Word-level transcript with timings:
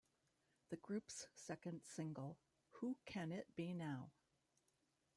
The 0.69 0.77
group's 0.77 1.27
second 1.35 1.83
single, 1.85 2.39
Who 2.79 2.97
Can 3.05 3.31
It 3.31 3.55
Be 3.55 3.71
Now? 3.71 4.09